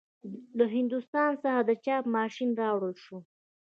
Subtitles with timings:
[0.57, 3.17] له هندوستان څخه د چاپ ماشین راوړل شو.